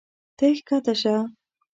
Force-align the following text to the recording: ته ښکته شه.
ته 0.37 0.45
ښکته 0.57 0.93
شه. 1.01 1.15